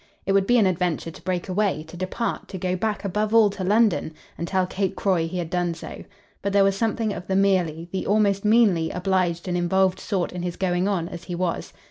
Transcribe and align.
It 0.25 0.31
would 0.31 0.47
be 0.47 0.57
an 0.57 0.65
adventure 0.65 1.11
to 1.11 1.21
break 1.21 1.47
away, 1.47 1.83
to 1.83 1.95
depart, 1.95 2.47
to 2.47 2.57
go 2.57 2.75
back, 2.75 3.05
above 3.05 3.35
all, 3.35 3.51
to 3.51 3.63
London, 3.63 4.15
and 4.35 4.47
tell 4.47 4.65
Kate 4.65 4.95
Croy 4.95 5.27
he 5.27 5.37
had 5.37 5.51
done 5.51 5.75
so; 5.75 6.03
but 6.41 6.53
there 6.53 6.63
was 6.63 6.75
something 6.75 7.13
of 7.13 7.27
the 7.27 7.35
merely, 7.35 7.87
the 7.91 8.07
almost 8.07 8.43
meanly, 8.43 8.89
obliged 8.89 9.47
and 9.47 9.55
involved 9.55 9.99
sort 9.99 10.31
in 10.33 10.41
his 10.41 10.55
going 10.55 10.87
on 10.87 11.07
as 11.07 11.25
he 11.25 11.35
was. 11.35 11.71